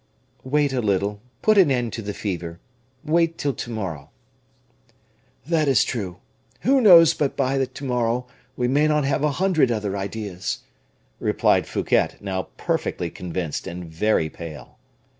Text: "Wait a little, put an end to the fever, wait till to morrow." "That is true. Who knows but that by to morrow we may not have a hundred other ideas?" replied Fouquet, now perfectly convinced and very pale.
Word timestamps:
"Wait 0.43 0.73
a 0.73 0.81
little, 0.81 1.21
put 1.43 1.59
an 1.59 1.69
end 1.69 1.93
to 1.93 2.01
the 2.01 2.11
fever, 2.11 2.59
wait 3.05 3.37
till 3.37 3.53
to 3.53 3.69
morrow." 3.69 4.09
"That 5.45 5.67
is 5.67 5.83
true. 5.83 6.17
Who 6.61 6.81
knows 6.81 7.13
but 7.13 7.37
that 7.37 7.37
by 7.37 7.63
to 7.63 7.83
morrow 7.83 8.25
we 8.57 8.67
may 8.67 8.87
not 8.87 9.05
have 9.05 9.23
a 9.23 9.29
hundred 9.33 9.69
other 9.71 9.95
ideas?" 9.95 10.61
replied 11.19 11.67
Fouquet, 11.67 12.15
now 12.19 12.47
perfectly 12.57 13.11
convinced 13.11 13.67
and 13.67 13.85
very 13.85 14.27
pale. 14.27 14.79